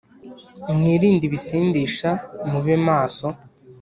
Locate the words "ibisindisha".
1.29-2.09